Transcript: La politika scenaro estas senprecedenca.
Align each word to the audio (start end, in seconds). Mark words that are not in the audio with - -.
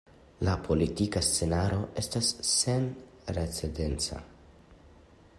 La 0.47 0.53
politika 0.67 1.21
scenaro 1.25 1.81
estas 2.03 2.29
senprecedenca. 2.53 4.19